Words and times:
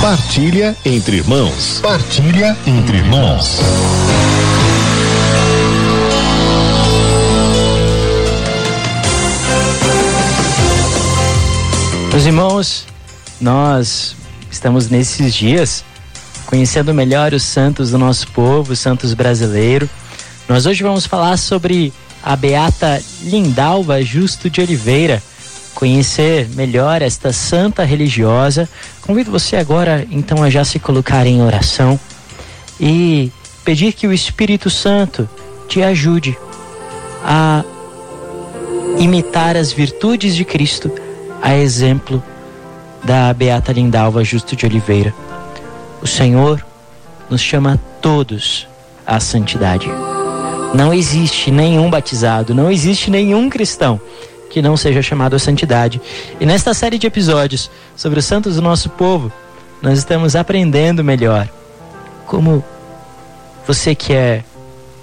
Partilha 0.00 0.74
entre 0.82 1.18
irmãos. 1.18 1.78
Partilha 1.82 2.56
entre 2.66 2.96
irmãos. 2.96 3.58
Meus 12.10 12.24
irmãos, 12.24 12.86
nós 13.38 14.16
estamos 14.50 14.88
nesses 14.88 15.34
dias 15.34 15.84
conhecendo 16.46 16.94
melhor 16.94 17.34
os 17.34 17.42
santos 17.42 17.90
do 17.90 17.98
nosso 17.98 18.26
povo, 18.28 18.72
os 18.72 18.78
santos 18.78 19.12
brasileiros. 19.12 19.90
Nós 20.48 20.64
hoje 20.64 20.82
vamos 20.82 21.04
falar 21.04 21.36
sobre 21.36 21.92
a 22.22 22.34
beata 22.34 23.02
Lindalva 23.22 24.02
Justo 24.02 24.48
de 24.48 24.62
Oliveira, 24.62 25.22
conhecer 25.80 26.46
melhor 26.54 27.00
esta 27.00 27.32
santa 27.32 27.82
religiosa. 27.84 28.68
Convido 29.00 29.30
você 29.30 29.56
agora 29.56 30.06
então 30.10 30.42
a 30.42 30.50
já 30.50 30.62
se 30.62 30.78
colocar 30.78 31.26
em 31.26 31.42
oração 31.42 31.98
e 32.78 33.32
pedir 33.64 33.94
que 33.94 34.06
o 34.06 34.12
Espírito 34.12 34.68
Santo 34.68 35.26
te 35.66 35.82
ajude 35.82 36.36
a 37.24 37.64
imitar 38.98 39.56
as 39.56 39.72
virtudes 39.72 40.36
de 40.36 40.44
Cristo, 40.44 40.92
a 41.40 41.56
exemplo 41.56 42.22
da 43.02 43.32
beata 43.32 43.72
Lindalva 43.72 44.22
Justo 44.22 44.54
de 44.54 44.66
Oliveira. 44.66 45.14
O 46.02 46.06
Senhor 46.06 46.62
nos 47.30 47.40
chama 47.40 47.80
todos 48.02 48.68
à 49.06 49.18
santidade. 49.18 49.88
Não 50.74 50.92
existe 50.92 51.50
nenhum 51.50 51.88
batizado, 51.88 52.54
não 52.54 52.70
existe 52.70 53.10
nenhum 53.10 53.48
cristão 53.48 53.98
que 54.50 54.60
não 54.60 54.76
seja 54.76 55.00
chamado 55.00 55.34
à 55.34 55.38
santidade. 55.38 56.00
E 56.38 56.44
nesta 56.44 56.74
série 56.74 56.98
de 56.98 57.06
episódios 57.06 57.70
sobre 57.96 58.18
os 58.18 58.24
santos 58.24 58.56
do 58.56 58.62
nosso 58.62 58.90
povo, 58.90 59.32
nós 59.80 59.98
estamos 59.98 60.36
aprendendo 60.36 61.02
melhor 61.02 61.48
como 62.26 62.62
você 63.66 63.94
que 63.94 64.12
é, 64.12 64.44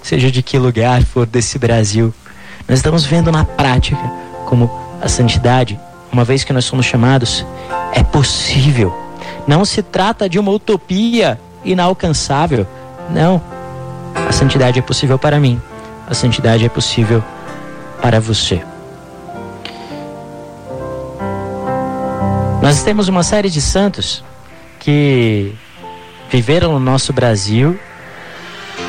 seja 0.02 0.30
de 0.30 0.42
que 0.42 0.58
lugar 0.58 1.02
for 1.02 1.26
desse 1.26 1.58
Brasil, 1.58 2.14
nós 2.68 2.78
estamos 2.78 3.04
vendo 3.04 3.32
na 3.32 3.44
prática 3.44 3.98
como 4.44 4.70
a 5.00 5.08
santidade, 5.08 5.78
uma 6.12 6.24
vez 6.24 6.44
que 6.44 6.52
nós 6.52 6.64
somos 6.64 6.86
chamados, 6.86 7.44
é 7.92 8.02
possível. 8.02 8.94
Não 9.46 9.64
se 9.64 9.82
trata 9.82 10.28
de 10.28 10.38
uma 10.38 10.50
utopia 10.50 11.40
inalcançável. 11.64 12.66
Não. 13.10 13.40
A 14.14 14.32
santidade 14.32 14.78
é 14.78 14.82
possível 14.82 15.18
para 15.18 15.40
mim. 15.40 15.60
A 16.06 16.14
santidade 16.14 16.64
é 16.64 16.68
possível 16.68 17.22
para 18.02 18.20
você. 18.20 18.62
Temos 22.88 23.06
uma 23.06 23.22
série 23.22 23.50
de 23.50 23.60
santos 23.60 24.24
que 24.80 25.52
viveram 26.30 26.72
no 26.72 26.80
nosso 26.80 27.12
Brasil 27.12 27.78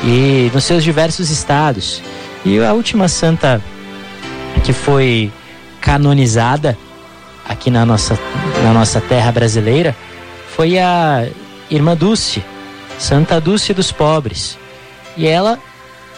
e 0.02 0.50
nos 0.54 0.64
seus 0.64 0.82
diversos 0.82 1.28
estados. 1.28 2.02
E 2.42 2.58
a 2.60 2.72
última 2.72 3.08
santa 3.08 3.60
que 4.64 4.72
foi 4.72 5.30
canonizada 5.82 6.78
aqui 7.46 7.70
na 7.70 7.84
nossa, 7.84 8.18
na 8.64 8.72
nossa 8.72 9.02
terra 9.02 9.30
brasileira 9.30 9.94
foi 10.48 10.78
a 10.78 11.28
irmã 11.70 11.94
Dulce, 11.94 12.42
Santa 12.98 13.38
Dulce 13.38 13.74
dos 13.74 13.92
Pobres. 13.92 14.56
E 15.14 15.26
ela 15.26 15.58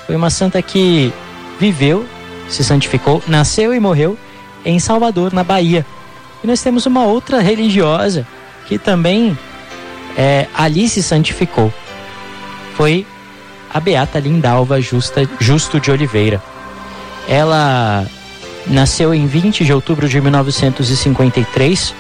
foi 0.06 0.14
uma 0.14 0.30
santa 0.30 0.62
que 0.62 1.12
viveu, 1.58 2.06
se 2.48 2.62
santificou, 2.62 3.20
nasceu 3.26 3.74
e 3.74 3.80
morreu 3.80 4.16
em 4.64 4.78
Salvador, 4.78 5.32
na 5.32 5.42
Bahia. 5.42 5.84
E 6.42 6.46
nós 6.46 6.62
temos 6.62 6.86
uma 6.86 7.04
outra 7.04 7.40
religiosa 7.40 8.26
que 8.66 8.78
também 8.78 9.36
é, 10.16 10.46
ali 10.54 10.88
se 10.88 11.02
santificou. 11.02 11.72
Foi 12.74 13.06
a 13.72 13.80
Beata 13.80 14.18
Lindalva 14.18 14.80
Justa, 14.80 15.28
Justo 15.38 15.80
de 15.80 15.90
Oliveira. 15.90 16.42
Ela 17.28 18.06
nasceu 18.66 19.14
em 19.14 19.26
20 19.26 19.64
de 19.64 19.72
outubro 19.72 20.08
de 20.08 20.20
1953 20.20 21.94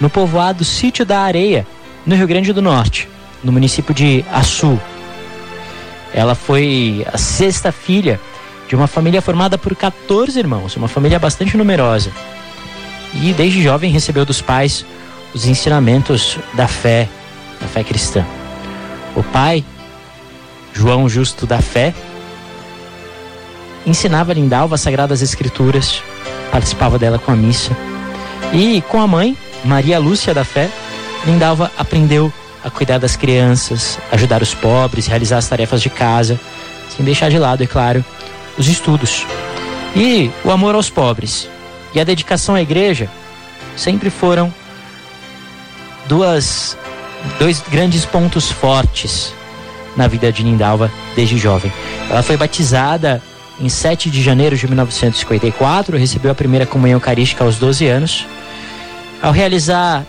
no 0.00 0.10
povoado 0.10 0.64
Sítio 0.64 1.04
da 1.04 1.20
Areia, 1.20 1.66
no 2.04 2.14
Rio 2.14 2.26
Grande 2.26 2.52
do 2.52 2.62
Norte, 2.62 3.08
no 3.42 3.50
município 3.50 3.94
de 3.94 4.24
Açu. 4.32 4.78
Ela 6.12 6.34
foi 6.34 7.06
a 7.12 7.18
sexta 7.18 7.72
filha 7.72 8.20
de 8.68 8.74
uma 8.74 8.86
família 8.86 9.22
formada 9.22 9.56
por 9.56 9.74
14 9.74 10.38
irmãos, 10.38 10.76
uma 10.76 10.88
família 10.88 11.18
bastante 11.18 11.56
numerosa. 11.56 12.10
E 13.22 13.32
desde 13.32 13.62
jovem 13.62 13.90
recebeu 13.90 14.24
dos 14.24 14.40
pais 14.40 14.84
os 15.34 15.46
ensinamentos 15.46 16.38
da 16.54 16.68
fé, 16.68 17.08
da 17.60 17.66
fé 17.66 17.82
cristã. 17.82 18.24
O 19.14 19.22
pai, 19.22 19.64
João 20.72 21.08
Justo 21.08 21.46
da 21.46 21.58
Fé, 21.58 21.94
ensinava 23.86 24.34
Lindalva 24.34 24.74
as 24.74 24.82
Sagradas 24.82 25.22
Escrituras, 25.22 26.02
participava 26.50 26.98
dela 26.98 27.18
com 27.18 27.32
a 27.32 27.36
missa. 27.36 27.74
E 28.52 28.82
com 28.82 29.00
a 29.00 29.06
mãe, 29.06 29.36
Maria 29.64 29.98
Lúcia 29.98 30.34
da 30.34 30.44
Fé, 30.44 30.70
Lindalva 31.24 31.70
aprendeu 31.78 32.30
a 32.62 32.70
cuidar 32.70 32.98
das 32.98 33.16
crianças, 33.16 33.98
ajudar 34.12 34.42
os 34.42 34.54
pobres, 34.54 35.06
realizar 35.06 35.38
as 35.38 35.48
tarefas 35.48 35.80
de 35.80 35.88
casa, 35.88 36.38
sem 36.94 37.04
deixar 37.04 37.30
de 37.30 37.38
lado, 37.38 37.62
é 37.62 37.66
claro, 37.66 38.04
os 38.58 38.68
estudos. 38.68 39.24
E 39.94 40.30
o 40.44 40.50
amor 40.50 40.74
aos 40.74 40.90
pobres 40.90 41.48
e 41.96 42.00
a 42.00 42.04
dedicação 42.04 42.54
à 42.54 42.60
igreja 42.60 43.08
sempre 43.74 44.10
foram 44.10 44.52
duas, 46.06 46.76
dois 47.38 47.62
grandes 47.70 48.04
pontos 48.04 48.50
fortes 48.50 49.32
na 49.96 50.06
vida 50.06 50.30
de 50.30 50.42
Lindalva 50.42 50.92
desde 51.16 51.38
jovem. 51.38 51.72
Ela 52.10 52.22
foi 52.22 52.36
batizada 52.36 53.22
em 53.58 53.70
7 53.70 54.10
de 54.10 54.22
janeiro 54.22 54.54
de 54.54 54.66
1954, 54.66 55.96
recebeu 55.96 56.30
a 56.30 56.34
primeira 56.34 56.66
comunhão 56.66 56.98
eucarística 56.98 57.42
aos 57.42 57.56
12 57.56 57.86
anos. 57.86 58.26
Ao 59.22 59.32
realizar, 59.32 60.04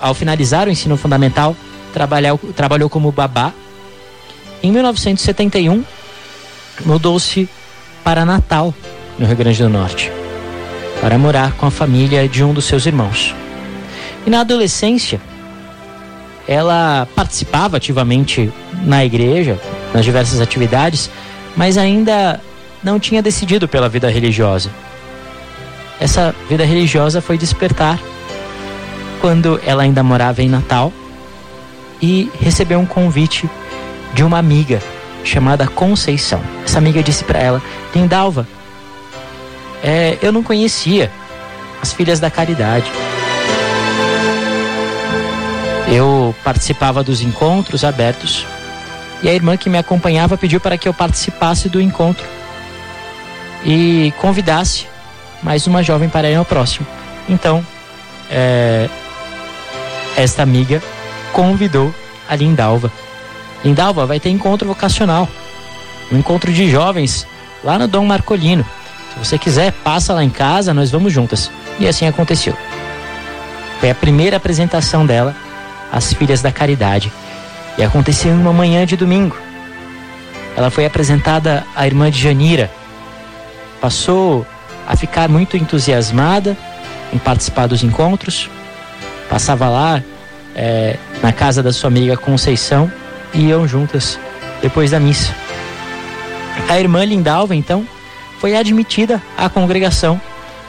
ao 0.00 0.14
finalizar 0.14 0.66
o 0.66 0.70
ensino 0.70 0.96
fundamental, 0.96 1.54
trabalhou, 1.92 2.38
trabalhou 2.56 2.88
como 2.88 3.12
babá. 3.12 3.52
Em 4.62 4.72
1971, 4.72 5.84
mudou-se 6.86 7.46
para 8.02 8.24
Natal, 8.24 8.74
no 9.18 9.26
Rio 9.26 9.36
Grande 9.36 9.62
do 9.62 9.68
Norte, 9.68 10.10
para 11.02 11.18
morar 11.18 11.52
com 11.54 11.66
a 11.66 11.70
família 11.70 12.28
de 12.28 12.44
um 12.44 12.54
dos 12.54 12.64
seus 12.64 12.86
irmãos. 12.86 13.34
E 14.24 14.30
na 14.30 14.42
adolescência, 14.42 15.20
ela 16.46 17.08
participava 17.16 17.76
ativamente 17.76 18.52
na 18.84 19.04
igreja, 19.04 19.58
nas 19.92 20.04
diversas 20.04 20.40
atividades, 20.40 21.10
mas 21.56 21.76
ainda 21.76 22.40
não 22.84 23.00
tinha 23.00 23.20
decidido 23.20 23.66
pela 23.66 23.88
vida 23.88 24.08
religiosa. 24.08 24.70
Essa 25.98 26.32
vida 26.48 26.64
religiosa 26.64 27.20
foi 27.20 27.36
despertar 27.36 27.98
quando 29.20 29.60
ela 29.66 29.82
ainda 29.82 30.04
morava 30.04 30.40
em 30.40 30.48
Natal 30.48 30.92
e 32.00 32.30
recebeu 32.40 32.78
um 32.78 32.86
convite 32.86 33.50
de 34.14 34.22
uma 34.22 34.38
amiga 34.38 34.80
chamada 35.24 35.66
Conceição. 35.66 36.40
Essa 36.64 36.78
amiga 36.78 37.02
disse 37.02 37.24
para 37.24 37.40
ela: 37.40 37.62
Lindalva, 37.92 38.46
é, 39.82 40.18
eu 40.22 40.30
não 40.30 40.42
conhecia 40.42 41.10
as 41.80 41.92
Filhas 41.92 42.20
da 42.20 42.30
Caridade. 42.30 42.90
Eu 45.88 46.34
participava 46.44 47.02
dos 47.02 47.20
encontros 47.20 47.84
abertos 47.84 48.46
e 49.22 49.28
a 49.28 49.34
irmã 49.34 49.56
que 49.56 49.68
me 49.68 49.76
acompanhava 49.76 50.38
pediu 50.38 50.60
para 50.60 50.78
que 50.78 50.88
eu 50.88 50.94
participasse 50.94 51.68
do 51.68 51.80
encontro 51.80 52.24
e 53.64 54.12
convidasse 54.18 54.86
mais 55.42 55.66
uma 55.66 55.82
jovem 55.82 56.08
para 56.08 56.30
ir 56.30 56.36
ao 56.36 56.44
próximo. 56.44 56.86
Então, 57.28 57.64
é, 58.30 58.88
esta 60.16 60.42
amiga 60.42 60.82
convidou 61.32 61.92
a 62.28 62.36
Lindalva. 62.36 62.90
Lindalva 63.64 64.06
vai 64.06 64.18
ter 64.18 64.30
encontro 64.30 64.66
vocacional, 64.66 65.28
um 66.10 66.18
encontro 66.18 66.52
de 66.52 66.70
jovens 66.70 67.26
lá 67.62 67.78
no 67.78 67.86
Dom 67.86 68.04
Marcolino. 68.04 68.64
Se 69.12 69.18
você 69.18 69.38
quiser, 69.38 69.72
passa 69.72 70.14
lá 70.14 70.24
em 70.24 70.30
casa, 70.30 70.72
nós 70.72 70.90
vamos 70.90 71.12
juntas. 71.12 71.50
E 71.78 71.86
assim 71.86 72.06
aconteceu. 72.06 72.56
Foi 73.78 73.90
a 73.90 73.94
primeira 73.94 74.36
apresentação 74.38 75.04
dela 75.04 75.34
às 75.92 76.12
Filhas 76.12 76.40
da 76.40 76.50
Caridade. 76.50 77.12
E 77.76 77.82
aconteceu 77.82 78.32
em 78.32 78.38
uma 78.38 78.52
manhã 78.52 78.86
de 78.86 78.96
domingo. 78.96 79.36
Ela 80.56 80.70
foi 80.70 80.86
apresentada 80.86 81.64
à 81.74 81.86
irmã 81.86 82.10
de 82.10 82.20
Janira. 82.20 82.70
Passou 83.80 84.46
a 84.86 84.96
ficar 84.96 85.28
muito 85.28 85.56
entusiasmada 85.56 86.56
em 87.12 87.18
participar 87.18 87.66
dos 87.66 87.82
encontros. 87.82 88.48
Passava 89.28 89.68
lá 89.68 90.02
é, 90.54 90.96
na 91.22 91.32
casa 91.32 91.62
da 91.62 91.72
sua 91.72 91.88
amiga 91.88 92.16
Conceição 92.16 92.90
e 93.34 93.46
iam 93.46 93.66
juntas 93.68 94.18
depois 94.60 94.90
da 94.90 95.00
missa. 95.00 95.34
A 96.68 96.78
irmã 96.78 97.04
Lindalva, 97.04 97.54
então, 97.54 97.86
foi 98.42 98.56
admitida 98.56 99.22
à 99.38 99.48
congregação 99.48 100.20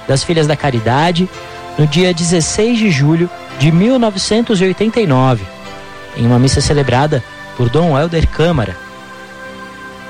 das 0.07 0.23
Filhas 0.23 0.45
da 0.45 0.55
Caridade 0.55 1.27
no 1.75 1.87
dia 1.87 2.13
16 2.13 2.77
de 2.77 2.91
julho 2.91 3.27
de 3.57 3.71
1989. 3.71 5.43
em 6.15 6.27
uma 6.27 6.37
missa 6.37 6.61
celebrada 6.61 7.23
por 7.57 7.69
Dom 7.69 7.97
Helder 7.97 8.27
Câmara. 8.27 8.77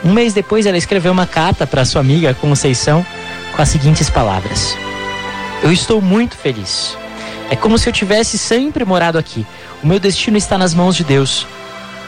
Um 0.03 0.11
mês 0.11 0.33
depois, 0.33 0.65
ela 0.65 0.75
escreveu 0.75 1.13
uma 1.13 1.25
carta 1.25 1.65
para 1.65 1.85
sua 1.85 2.01
amiga 2.01 2.33
Conceição 2.33 3.05
com 3.55 3.61
as 3.61 3.69
seguintes 3.69 4.09
palavras: 4.09 4.77
Eu 5.63 5.71
estou 5.71 6.01
muito 6.01 6.35
feliz. 6.35 6.97
É 7.49 7.55
como 7.55 7.77
se 7.77 7.87
eu 7.87 7.93
tivesse 7.93 8.37
sempre 8.37 8.83
morado 8.83 9.17
aqui. 9.17 9.47
O 9.81 9.87
meu 9.87 10.01
destino 10.01 10.35
está 10.35 10.57
nas 10.57 10.73
mãos 10.73 10.97
de 10.97 11.05
Deus. 11.05 11.47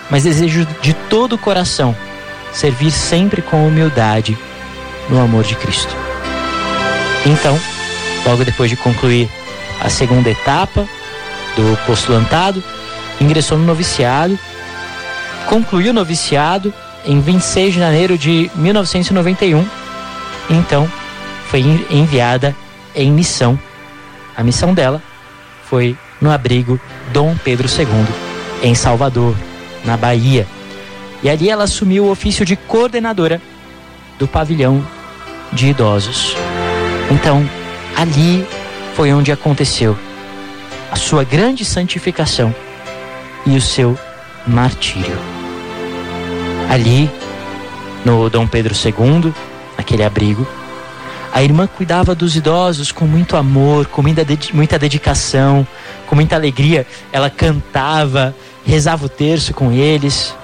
Mas 0.09 0.23
desejo 0.23 0.67
de 0.81 0.93
todo 1.09 1.35
o 1.35 1.37
coração 1.37 1.95
servir 2.51 2.91
sempre 2.91 3.41
com 3.41 3.65
humildade 3.65 4.37
no 5.09 5.21
amor 5.21 5.43
de 5.43 5.55
Cristo. 5.55 5.95
Então, 7.25 7.59
logo 8.25 8.43
depois 8.43 8.69
de 8.69 8.75
concluir 8.75 9.29
a 9.81 9.89
segunda 9.89 10.29
etapa 10.29 10.87
do 11.55 11.77
postulantado, 11.85 12.63
ingressou 13.19 13.57
no 13.57 13.65
noviciado, 13.65 14.37
concluiu 15.47 15.91
o 15.91 15.93
noviciado 15.93 16.73
em 17.05 17.19
26 17.19 17.73
de 17.73 17.79
janeiro 17.79 18.17
de 18.17 18.49
1991. 18.55 19.65
Então, 20.49 20.89
foi 21.49 21.61
enviada 21.89 22.55
em 22.95 23.11
missão. 23.11 23.59
A 24.35 24.43
missão 24.43 24.73
dela 24.73 25.01
foi 25.63 25.97
no 26.19 26.31
abrigo 26.31 26.79
Dom 27.11 27.35
Pedro 27.43 27.67
II, 27.67 27.87
em 28.63 28.75
Salvador, 28.75 29.35
na 29.83 29.97
Bahia. 29.97 30.47
E 31.23 31.29
ali 31.29 31.49
ela 31.49 31.63
assumiu 31.63 32.05
o 32.05 32.11
ofício 32.11 32.45
de 32.45 32.55
coordenadora 32.55 33.41
do 34.19 34.27
pavilhão 34.27 34.85
de 35.55 35.69
idosos. 35.69 36.35
Então, 37.09 37.49
ali 37.95 38.45
foi 38.93 39.13
onde 39.13 39.31
aconteceu 39.31 39.97
a 40.91 40.95
sua 40.97 41.23
grande 41.23 41.63
santificação 41.63 42.53
e 43.45 43.55
o 43.55 43.61
seu 43.61 43.97
martírio. 44.45 45.17
Ali, 46.69 47.09
no 48.03 48.29
Dom 48.29 48.45
Pedro 48.45 48.73
II, 48.73 49.33
naquele 49.77 50.03
abrigo, 50.03 50.45
a 51.31 51.41
irmã 51.41 51.67
cuidava 51.67 52.13
dos 52.13 52.35
idosos 52.35 52.91
com 52.91 53.05
muito 53.05 53.35
amor, 53.35 53.87
com 53.87 54.01
muita 54.01 54.79
dedicação, 54.79 55.67
com 56.07 56.15
muita 56.15 56.35
alegria. 56.35 56.85
Ela 57.11 57.29
cantava, 57.29 58.35
rezava 58.65 59.05
o 59.05 59.09
terço 59.09 59.53
com 59.53 59.71
eles. 59.71 60.35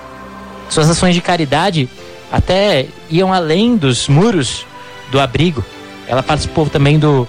Suas 0.69 0.89
ações 0.89 1.15
de 1.15 1.21
caridade 1.21 1.89
até 2.31 2.87
iam 3.09 3.33
além 3.33 3.75
dos 3.75 4.07
muros 4.07 4.65
do 5.11 5.19
abrigo. 5.19 5.63
Ela 6.07 6.23
participou 6.23 6.67
também 6.67 6.97
do 6.97 7.27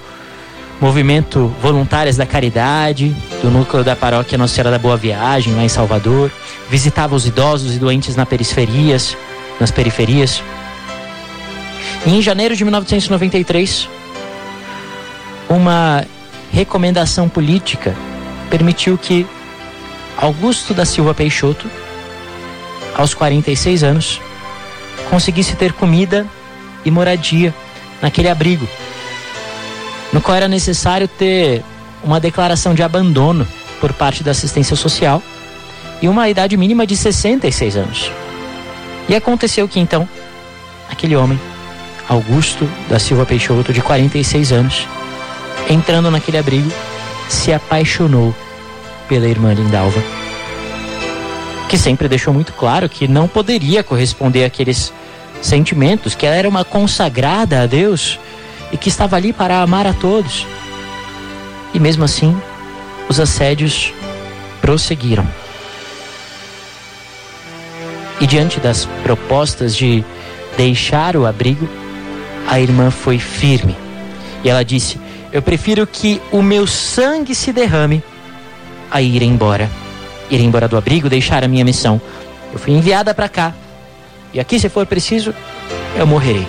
movimento 0.81 1.55
Voluntárias 1.61 2.17
da 2.17 2.27
Caridade, 2.27 3.15
do 3.43 3.51
núcleo 3.51 3.85
da 3.85 3.95
paróquia 3.95 4.39
Nossa 4.39 4.55
Senhora 4.55 4.71
da 4.71 4.79
Boa 4.79 4.97
Viagem, 4.97 5.55
lá 5.55 5.63
em 5.63 5.69
Salvador. 5.69 6.31
Visitava 6.71 7.15
os 7.15 7.27
idosos 7.27 7.77
e 7.77 7.79
doentes 7.79 8.17
nas 8.17 8.29
periferias, 8.29 9.17
nas 9.61 9.71
periferias. 9.71 10.43
E 12.07 12.11
em 12.11 12.23
janeiro 12.23 12.57
de 12.57 12.65
1993, 12.65 13.89
uma 15.49 16.05
recomendação 16.51 17.29
política 17.29 17.95
permitiu 18.51 18.99
que 18.99 19.27
Augusto 20.17 20.75
da 20.75 20.85
Silva 20.85 21.15
Peixoto, 21.15 21.71
aos 22.97 23.15
46 23.15 23.83
anos, 23.83 24.21
conseguisse 25.11 25.55
ter 25.57 25.73
comida 25.73 26.27
e 26.85 26.91
moradia 26.91 27.55
naquele 28.03 28.29
abrigo, 28.29 28.69
no 30.13 30.21
qual 30.21 30.37
era 30.37 30.49
necessário 30.49 31.09
ter 31.09 31.63
uma 32.03 32.19
declaração 32.21 32.75
de 32.75 32.83
abandono 32.83 33.47
por 33.81 33.93
parte 33.93 34.23
da 34.23 34.33
assistência 34.33 34.77
social 34.77 35.23
e 36.03 36.09
uma 36.09 36.29
idade 36.29 36.57
mínima 36.57 36.87
de 36.87 36.97
66 36.97 37.77
anos. 37.77 38.11
E 39.09 39.15
aconteceu 39.15 39.69
que 39.69 39.81
então, 39.81 40.09
aquele 40.91 41.17
homem 41.17 41.41
Augusto 42.09 42.69
da 42.89 42.99
Silva 42.99 43.25
Peixoto, 43.25 43.73
de 43.73 43.81
46 43.81 44.53
anos, 44.53 44.87
entrando 45.71 46.11
naquele 46.11 46.39
abrigo, 46.39 46.71
se 47.29 47.53
apaixonou 47.53 48.35
pela 49.09 49.27
irmã 49.27 49.53
Lindalva, 49.55 50.03
que 51.69 51.79
sempre 51.79 52.09
deixou 52.09 52.35
muito 52.35 52.53
claro 52.53 52.89
que 52.89 53.09
não 53.09 53.27
poderia 53.27 53.83
corresponder 53.83 54.45
àqueles 54.45 54.93
sentimentos, 55.43 56.15
que 56.15 56.25
ela 56.25 56.37
era 56.37 56.49
uma 56.49 56.65
consagrada 56.65 57.63
a 57.63 57.67
Deus 57.67 58.19
e 58.71 58.79
que 58.79 58.89
estava 58.89 59.17
ali 59.17 59.33
para 59.33 59.61
amar 59.61 59.87
a 59.87 59.93
todos. 59.93 60.47
E 61.75 61.79
mesmo 61.79 62.05
assim, 62.05 62.35
os 63.09 63.21
assédios 63.21 63.93
prosseguiram. 64.61 65.27
E 68.21 68.27
diante 68.27 68.61
das 68.61 68.87
propostas 69.03 69.77
de 69.77 70.05
deixar 70.57 71.17
o 71.17 71.27
abrigo, 71.27 71.69
a 72.49 72.61
irmã 72.61 72.91
foi 72.91 73.19
firme 73.19 73.77
e 74.45 74.49
ela 74.49 74.65
disse: 74.65 74.99
Eu 75.33 75.43
prefiro 75.43 75.87
que 75.87 76.21
o 76.31 76.43
meu 76.43 76.67
sangue 76.67 77.35
se 77.35 77.53
derrame 77.53 78.03
a 78.91 79.01
ir 79.01 79.23
embora. 79.23 79.69
Ir 80.31 80.41
embora 80.41 80.69
do 80.69 80.77
abrigo, 80.77 81.09
deixar 81.09 81.45
a 81.45 81.49
minha 81.49 81.65
missão. 81.65 82.01
Eu 82.53 82.59
fui 82.59 82.73
enviada 82.73 83.15
para 83.15 83.29
cá 83.29 83.55
e 84.33 84.41
aqui, 84.41 84.59
se 84.59 84.69
for 84.69 84.87
preciso, 84.87 85.35
eu 85.97 86.07
morrerei. 86.07 86.47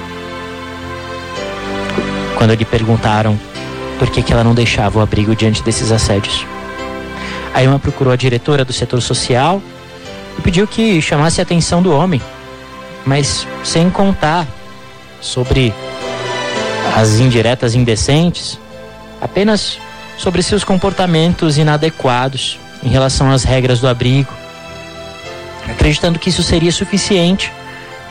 Quando 2.37 2.53
lhe 2.53 2.65
perguntaram 2.65 3.37
por 3.99 4.09
que, 4.09 4.21
que 4.21 4.31
ela 4.31 4.43
não 4.43 4.55
deixava 4.55 4.99
o 4.99 5.01
abrigo 5.01 5.35
diante 5.35 5.61
desses 5.61 5.91
assédios, 5.91 6.45
a 7.53 7.61
irmã 7.61 7.77
procurou 7.77 8.13
a 8.13 8.15
diretora 8.15 8.63
do 8.63 8.73
setor 8.73 9.01
social 9.01 9.61
e 10.37 10.41
pediu 10.41 10.65
que 10.65 11.01
chamasse 11.01 11.41
a 11.41 11.43
atenção 11.43 11.81
do 11.81 11.93
homem, 11.93 12.21
mas 13.05 13.45
sem 13.63 13.89
contar 13.89 14.47
sobre 15.19 15.73
as 16.95 17.19
indiretas 17.19 17.75
indecentes, 17.75 18.57
apenas 19.21 19.77
sobre 20.17 20.41
seus 20.41 20.63
comportamentos 20.63 21.57
inadequados 21.57 22.59
em 22.81 22.89
relação 22.89 23.29
às 23.31 23.43
regras 23.43 23.79
do 23.79 23.87
abrigo, 23.87 24.31
acreditando 25.69 26.19
que 26.19 26.29
isso 26.29 26.43
seria 26.43 26.71
suficiente 26.71 27.51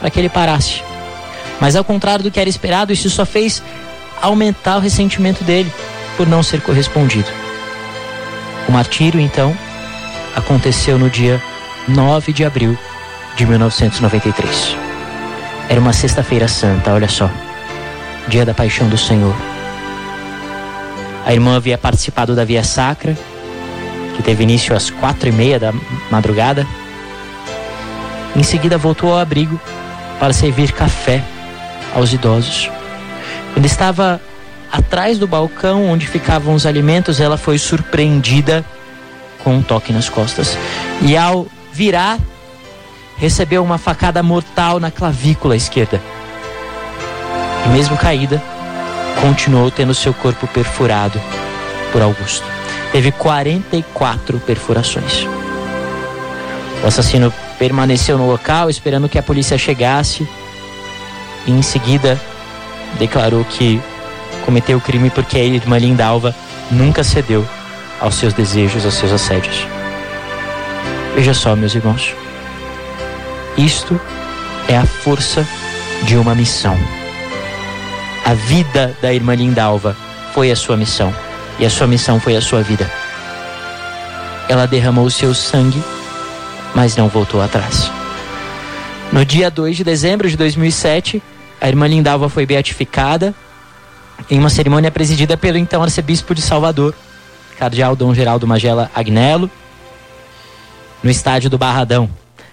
para 0.03 0.11
que 0.11 0.19
ele 0.19 0.29
parasse. 0.29 0.83
Mas 1.61 1.77
ao 1.77 1.85
contrário 1.85 2.25
do 2.25 2.31
que 2.31 2.41
era 2.41 2.51
esperado, 2.51 2.93
isso 2.93 3.09
só 3.09 3.25
fez 3.25 3.63
aumentar 4.21 4.77
o 4.77 4.81
ressentimento 4.81 5.45
dele 5.45 5.73
por 6.17 6.27
não 6.27 6.43
ser 6.43 6.61
correspondido. 6.61 7.29
O 8.69 8.73
martírio, 8.73 9.21
então, 9.21 9.57
aconteceu 10.35 10.99
no 10.99 11.09
dia 11.09 11.41
9 11.87 12.33
de 12.33 12.45
abril 12.45 12.77
de 13.37 13.47
1993. 13.47 14.77
Era 15.69 15.81
uma 15.81 15.93
sexta-feira 15.93 16.49
santa, 16.49 16.93
olha 16.93 17.09
só. 17.09 17.31
Dia 18.27 18.45
da 18.45 18.53
Paixão 18.53 18.89
do 18.89 18.99
Senhor. 18.99 19.35
A 21.25 21.33
irmã 21.33 21.57
havia 21.57 21.79
participado 21.79 22.35
da 22.35 22.45
Via 22.45 22.65
Sacra, 22.65 23.17
que 24.17 24.23
teve 24.23 24.43
início 24.43 24.75
às 24.75 24.91
quatro 24.91 25.29
e 25.29 25.33
meia 25.33 25.61
da 25.61 25.73
madrugada. 26.11 26.67
Em 28.35 28.43
seguida 28.43 28.77
voltou 28.77 29.13
ao 29.13 29.21
abrigo 29.21 29.61
para 30.23 30.33
servir 30.33 30.71
café 30.71 31.21
aos 31.93 32.13
idosos. 32.13 32.71
Quando 33.53 33.67
estava 33.67 34.21
atrás 34.71 35.19
do 35.19 35.27
balcão 35.27 35.91
onde 35.91 36.07
ficavam 36.07 36.55
os 36.55 36.65
alimentos, 36.65 37.21
ela 37.21 37.37
foi 37.37 37.59
surpreendida 37.59 38.65
com 39.43 39.57
um 39.57 39.63
toque 39.63 39.93
nas 39.93 40.09
costas. 40.09 40.57
E 41.01 41.17
ao 41.17 41.49
virar 41.73 42.21
recebeu 43.17 43.65
uma 43.65 43.79
facada 43.79 44.23
mortal 44.23 44.79
na 44.79 44.93
clavícula 44.93 45.57
esquerda. 45.57 46.01
E 47.67 47.69
mesmo 47.71 47.97
caída, 47.97 48.41
continuou 49.21 49.73
tendo 49.73 49.93
seu 49.93 50.15
corpo 50.15 50.47
perfurado 50.47 51.21
por 51.91 52.01
Augusto. 52.01 52.47
Teve 52.93 53.11
44 53.11 54.39
perfurações. 54.39 55.27
O 56.81 56.87
assassino 56.87 57.33
permaneceu 57.63 58.19
no 58.19 58.27
local 58.27 58.69
esperando 58.69 59.09
que 59.09 59.17
a 59.17 59.23
polícia 59.23 59.57
chegasse 59.57 60.27
e 61.47 61.53
em 61.53 61.63
seguida 61.63 62.21
declarou 62.99 63.45
que 63.45 63.81
cometeu 64.45 64.79
o 64.79 64.81
crime 64.81 65.11
porque 65.11 65.39
a 65.39 65.45
irmã 65.45 65.79
Lindalva 65.79 66.35
nunca 66.73 67.05
cedeu 67.05 67.47
aos 68.01 68.17
seus 68.17 68.35
desejos, 68.35 68.85
aos 68.85 68.95
seus 68.95 69.13
assédios. 69.13 69.65
Veja 71.15 71.33
só, 71.33 71.55
meus 71.55 71.73
irmãos. 71.77 72.13
Isto 73.57 74.01
é 74.67 74.77
a 74.77 74.85
força 74.85 75.47
de 76.03 76.17
uma 76.17 76.35
missão. 76.35 76.77
A 78.25 78.35
vida 78.35 78.93
da 79.01 79.15
irmã 79.15 79.37
Lindalva 79.37 79.97
foi 80.35 80.51
a 80.51 80.57
sua 80.57 80.77
missão 80.77 81.15
e 81.61 81.65
a 81.65 81.71
sua 81.71 81.87
missão 81.87 82.19
foi 82.19 82.35
a 82.35 82.41
sua 82.41 82.61
vida. 82.61 82.91
Ela 84.49 84.67
derramou 84.67 85.05
o 85.05 85.11
seu 85.13 85.33
sangue, 85.33 85.81
mas 86.75 86.97
não 86.97 87.09
voltou 87.09 87.43
atrás. 87.43 87.91
No 89.13 89.25
dia 89.25 89.51
2 89.51 89.77
de 89.77 89.85
dezembro 89.85 90.29
de 90.29 90.37
2007, 90.37 91.23
a 91.61 91.69
irmã 91.69 91.87
Lindalva 91.87 92.29
foi 92.29 92.47
beatificada 92.47 93.35
em 94.31 94.39
uma 94.39 94.51
cerimônia 94.51 94.91
presidida 94.91 95.37
pelo 95.37 95.59
então 95.59 95.83
arcebispo 95.83 96.35
de 96.35 96.41
Salvador, 96.41 96.95
cardeal 97.59 97.95
Dom 97.95 98.15
Geraldo 98.15 98.47
Magela 98.47 98.91
Agnello. 98.95 99.51
no 101.03 101.11
estádio 101.11 101.51
do 101.51 101.59
Barradão. 101.59 102.09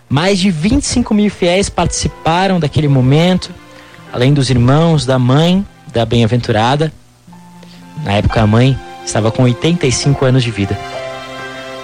Mais 0.10 0.40
de 0.40 0.50
25 0.50 1.14
mil 1.14 1.30
fiéis 1.30 1.70
participaram 1.70 2.60
daquele 2.60 2.88
momento, 2.88 3.52
além 4.12 4.34
dos 4.34 4.50
irmãos, 4.50 5.06
da 5.06 5.20
mãe 5.20 5.66
da 5.94 6.06
bem-aventurada. 6.06 6.92
Na 8.04 8.14
época, 8.14 8.42
a 8.42 8.48
mãe 8.48 8.78
estava 9.06 9.32
com 9.32 9.44
85 9.44 10.26
anos 10.26 10.44
de 10.44 10.52
vida. 10.52 10.78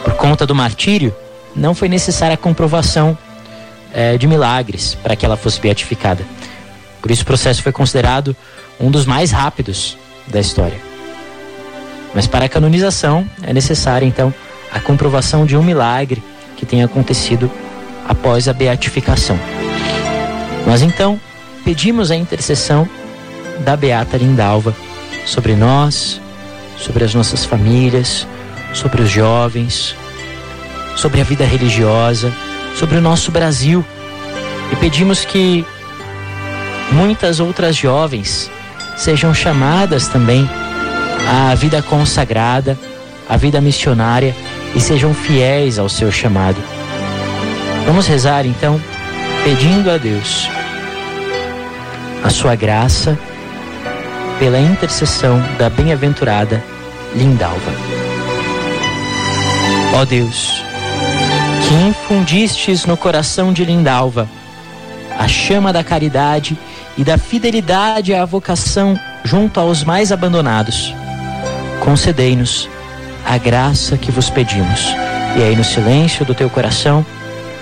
Por 0.03 0.13
conta 0.13 0.45
do 0.45 0.55
martírio, 0.55 1.13
não 1.55 1.73
foi 1.73 1.87
necessária 1.87 2.33
a 2.33 2.37
comprovação 2.37 3.17
é, 3.93 4.17
de 4.17 4.27
milagres 4.27 4.95
para 4.95 5.15
que 5.15 5.25
ela 5.25 5.37
fosse 5.37 5.59
beatificada. 5.59 6.25
Por 7.01 7.11
isso, 7.11 7.23
o 7.23 7.25
processo 7.25 7.63
foi 7.63 7.71
considerado 7.71 8.35
um 8.79 8.91
dos 8.91 9.05
mais 9.05 9.31
rápidos 9.31 9.97
da 10.27 10.39
história. 10.39 10.77
Mas 12.13 12.27
para 12.27 12.45
a 12.45 12.49
canonização 12.49 13.27
é 13.43 13.53
necessária, 13.53 14.05
então, 14.05 14.33
a 14.71 14.79
comprovação 14.79 15.45
de 15.45 15.55
um 15.55 15.63
milagre 15.63 16.21
que 16.57 16.65
tenha 16.65 16.85
acontecido 16.85 17.49
após 18.07 18.47
a 18.47 18.53
beatificação. 18.53 19.39
Nós 20.65 20.81
então 20.81 21.19
pedimos 21.63 22.11
a 22.11 22.15
intercessão 22.15 22.87
da 23.59 23.75
Beata 23.77 24.17
Lindalva 24.17 24.75
sobre 25.25 25.55
nós, 25.55 26.19
sobre 26.77 27.03
as 27.03 27.13
nossas 27.13 27.45
famílias, 27.45 28.27
sobre 28.73 29.01
os 29.01 29.09
jovens, 29.09 29.95
sobre 30.95 31.21
a 31.21 31.23
vida 31.23 31.45
religiosa, 31.45 32.31
sobre 32.77 32.97
o 32.97 33.01
nosso 33.01 33.31
Brasil. 33.31 33.85
E 34.71 34.75
pedimos 34.77 35.23
que 35.25 35.65
muitas 36.91 37.39
outras 37.39 37.75
jovens 37.75 38.49
sejam 38.95 39.33
chamadas 39.33 40.07
também 40.07 40.49
à 41.27 41.53
vida 41.55 41.81
consagrada, 41.81 42.77
à 43.27 43.37
vida 43.37 43.59
missionária 43.59 44.35
e 44.75 44.79
sejam 44.79 45.13
fiéis 45.13 45.79
ao 45.79 45.89
seu 45.89 46.11
chamado. 46.11 46.61
Vamos 47.85 48.07
rezar 48.07 48.45
então, 48.45 48.81
pedindo 49.43 49.91
a 49.91 49.97
Deus 49.97 50.49
a 52.23 52.29
sua 52.29 52.55
graça 52.55 53.17
pela 54.39 54.59
intercessão 54.59 55.41
da 55.57 55.69
bem-aventurada 55.69 56.63
Lindalva. 57.15 57.71
Ó 59.93 60.03
Deus, 60.03 60.64
infundistes 61.75 62.85
no 62.85 62.95
coração 62.95 63.51
de 63.51 63.65
Lindalva 63.65 64.27
a 65.17 65.27
chama 65.27 65.71
da 65.71 65.83
caridade 65.83 66.57
e 66.97 67.03
da 67.03 67.17
fidelidade 67.17 68.13
à 68.13 68.25
vocação 68.25 68.99
junto 69.23 69.59
aos 69.59 69.83
mais 69.83 70.11
abandonados, 70.11 70.93
concedei-nos 71.79 72.69
a 73.25 73.37
graça 73.37 73.97
que 73.97 74.11
vos 74.11 74.29
pedimos. 74.29 74.93
E 75.37 75.43
aí, 75.43 75.55
no 75.55 75.63
silêncio 75.63 76.25
do 76.25 76.35
teu 76.35 76.49
coração, 76.49 77.05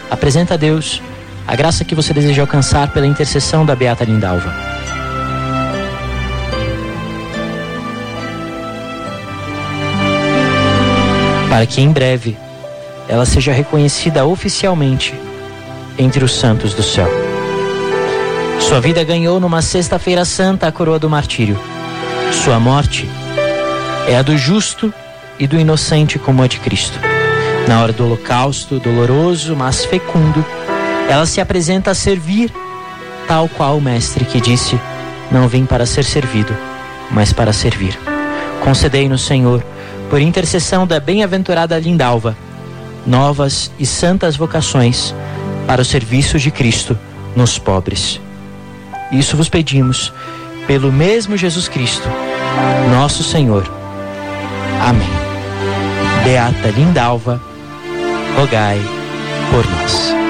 apresenta 0.09 0.55
a 0.55 0.57
Deus 0.57 1.01
a 1.47 1.55
graça 1.55 1.83
que 1.83 1.95
você 1.95 2.13
deseja 2.13 2.41
alcançar 2.41 2.89
pela 2.89 3.07
intercessão 3.07 3.65
da 3.65 3.75
Beata 3.75 4.03
Lindalva. 4.03 4.53
Para 11.49 11.65
que 11.65 11.81
em 11.81 11.91
breve 11.91 12.35
ela 13.07 13.25
seja 13.25 13.51
reconhecida 13.51 14.25
oficialmente 14.25 15.13
entre 15.97 16.23
os 16.23 16.33
santos 16.33 16.73
do 16.73 16.83
céu. 16.83 17.09
Sua 18.59 18.79
vida 18.79 19.03
ganhou 19.03 19.39
numa 19.39 19.61
sexta-feira 19.61 20.25
santa 20.25 20.67
a 20.67 20.71
coroa 20.71 20.97
do 20.97 21.09
martírio. 21.09 21.59
Sua 22.31 22.59
morte 22.59 23.09
é 24.07 24.17
a 24.17 24.21
do 24.21 24.37
justo 24.37 24.93
e 25.37 25.45
do 25.45 25.59
inocente 25.59 26.17
como 26.17 26.41
a 26.41 26.47
de 26.47 26.59
Cristo. 26.59 26.97
Na 27.67 27.81
hora 27.81 27.93
do 27.93 28.05
holocausto, 28.05 28.79
doloroso, 28.79 29.55
mas 29.55 29.85
fecundo, 29.85 30.45
ela 31.09 31.25
se 31.25 31.39
apresenta 31.39 31.91
a 31.91 31.95
servir, 31.95 32.51
tal 33.27 33.47
qual 33.47 33.77
o 33.77 33.81
Mestre 33.81 34.25
que 34.25 34.41
disse: 34.41 34.79
Não 35.31 35.47
vim 35.47 35.65
para 35.65 35.85
ser 35.85 36.03
servido, 36.03 36.55
mas 37.11 37.31
para 37.31 37.53
servir. 37.53 37.97
Concedei-nos, 38.63 39.25
Senhor, 39.25 39.63
por 40.09 40.21
intercessão 40.21 40.87
da 40.87 40.99
bem-aventurada 40.99 41.79
Lindalva, 41.79 42.35
novas 43.05 43.71
e 43.77 43.85
santas 43.85 44.35
vocações 44.35 45.13
para 45.67 45.81
o 45.81 45.85
serviço 45.85 46.39
de 46.39 46.51
Cristo 46.51 46.97
nos 47.35 47.57
pobres. 47.57 48.19
Isso 49.11 49.37
vos 49.37 49.49
pedimos, 49.49 50.11
pelo 50.65 50.91
mesmo 50.91 51.37
Jesus 51.37 51.67
Cristo, 51.67 52.07
nosso 52.91 53.23
Senhor. 53.23 53.69
Amém. 54.81 55.09
Beata 56.23 56.69
Lindalva, 56.69 57.41
rogai 58.35 58.79
por 59.51 59.65
nós. 59.69 60.22